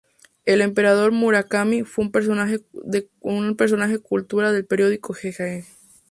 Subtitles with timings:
[0.45, 5.63] El Emperador Murakami fue un personaje cultura del período Heian.